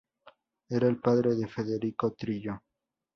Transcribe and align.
Era 0.71 0.87
el 0.87 0.97
padre 0.97 1.35
de 1.35 1.47
Federico 1.47 2.11
Trillo. 2.13 2.63